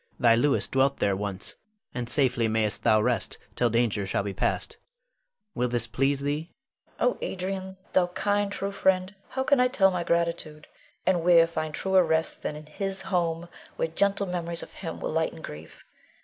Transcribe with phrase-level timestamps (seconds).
[0.19, 1.53] Thy Louis dwelt there once,
[1.93, 4.77] and safely mayst thou rest till danger shall be past.
[5.53, 6.49] Will this please thee?
[6.99, 7.17] Leonore.
[7.17, 10.65] Oh, Adrian, thou kind, true friend, how can I tell my gratitude,
[11.05, 15.11] and where find truer rest than in his home, where gentle memories of him will
[15.11, 15.83] lighten grief.